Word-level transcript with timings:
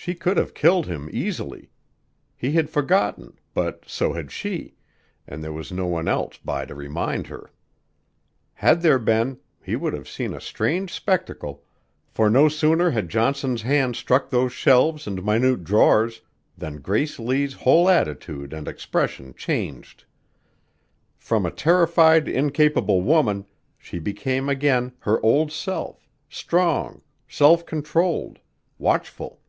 She 0.00 0.14
could 0.14 0.38
have 0.38 0.54
killed 0.54 0.86
him 0.86 1.10
easily. 1.12 1.70
He 2.34 2.52
had 2.52 2.70
forgotten 2.70 3.38
but 3.52 3.84
so 3.86 4.14
had 4.14 4.32
she, 4.32 4.74
and 5.26 5.44
there 5.44 5.52
was 5.52 5.70
no 5.70 5.84
one 5.86 6.08
else 6.08 6.38
by 6.38 6.64
to 6.64 6.74
remind 6.74 7.26
her. 7.26 7.50
Had 8.54 8.80
there 8.80 8.98
been, 9.00 9.38
he 9.62 9.76
would 9.76 9.92
have 9.92 10.08
seen 10.08 10.32
a 10.32 10.40
strange 10.40 10.94
spectacle, 10.94 11.62
for 12.06 12.30
no 12.30 12.48
sooner 12.48 12.90
had 12.90 13.10
Johnson's 13.10 13.60
hand 13.60 13.96
struck 13.96 14.30
those 14.30 14.50
shelves 14.52 15.06
and 15.06 15.22
minute 15.22 15.62
drawers, 15.62 16.22
than 16.56 16.80
Grace 16.80 17.18
Lee's 17.18 17.52
whole 17.52 17.86
attitude 17.86 18.54
and 18.54 18.66
expression 18.66 19.34
changed. 19.34 20.04
From 21.18 21.44
a 21.44 21.50
terrified, 21.50 22.28
incapable 22.28 23.02
woman, 23.02 23.44
she 23.76 23.98
became 23.98 24.48
again 24.48 24.92
her 25.00 25.22
old 25.22 25.52
self, 25.52 26.08
strong, 26.30 27.02
self 27.26 27.66
controlled, 27.66 28.38
watchful. 28.78 29.40